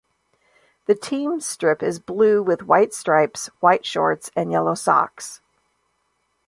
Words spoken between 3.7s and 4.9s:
shorts and yellow